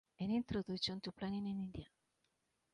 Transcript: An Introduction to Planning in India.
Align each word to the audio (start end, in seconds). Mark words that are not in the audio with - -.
An 0.19 0.31
Introduction 0.31 0.99
to 1.01 1.11
Planning 1.11 1.45
in 1.45 1.59
India. 1.59 1.85